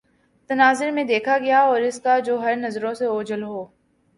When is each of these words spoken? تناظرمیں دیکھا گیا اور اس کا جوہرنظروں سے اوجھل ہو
تناظرمیں 0.49 1.03
دیکھا 1.03 1.37
گیا 1.37 1.59
اور 1.61 1.81
اس 1.81 1.99
کا 2.01 2.17
جوہرنظروں 2.19 2.93
سے 2.93 3.05
اوجھل 3.05 3.43
ہو 3.43 3.65